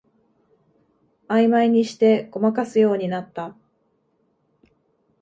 [1.27, 3.55] あいまいにしてごまかすようになった